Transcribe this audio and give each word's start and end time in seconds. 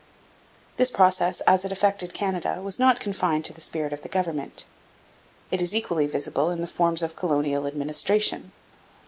This 0.77 0.89
process 0.89 1.41
as 1.41 1.63
it 1.63 1.71
affected 1.71 2.11
Canada 2.11 2.59
was 2.63 2.79
not 2.79 2.99
confined 2.99 3.45
to 3.45 3.53
the 3.53 3.61
spirit 3.61 3.93
of 3.93 4.01
government. 4.09 4.65
It 5.51 5.61
is 5.61 5.75
equally 5.75 6.07
visible 6.07 6.49
in 6.49 6.59
the 6.61 6.65
forms 6.65 7.03
of 7.03 7.15
colonial 7.15 7.67
administration. 7.67 8.51